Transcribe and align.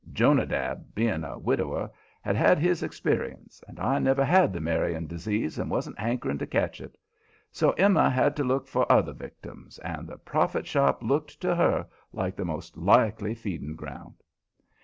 Jonadab, 0.11 0.95
being 0.95 1.23
a 1.23 1.37
widower, 1.37 1.91
had 2.23 2.35
had 2.35 2.57
his 2.57 2.81
experience, 2.81 3.63
and 3.67 3.79
I 3.79 3.99
never 3.99 4.25
had 4.25 4.51
the 4.51 4.59
marrying 4.59 5.05
disease 5.05 5.59
and 5.59 5.69
wasn't 5.69 5.99
hankering 5.99 6.39
to 6.39 6.47
catch 6.47 6.81
it. 6.81 6.97
So 7.51 7.73
Emma 7.73 8.09
had 8.09 8.35
to 8.37 8.43
look 8.43 8.67
for 8.67 8.91
other 8.91 9.13
victims, 9.13 9.77
and 9.83 10.07
the 10.07 10.17
prophet 10.17 10.65
shop 10.65 11.03
looked 11.03 11.39
to 11.41 11.53
her 11.53 11.85
like 12.11 12.35
the 12.35 12.45
most 12.45 12.77
likely 12.77 13.35
feeding 13.35 13.75
ground. 13.75 14.15